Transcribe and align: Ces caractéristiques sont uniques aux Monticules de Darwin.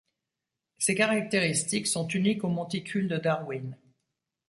Ces 0.79 0.95
caractéristiques 0.95 1.85
sont 1.85 2.07
uniques 2.07 2.43
aux 2.43 2.49
Monticules 2.49 3.07
de 3.07 3.17
Darwin. 3.17 3.77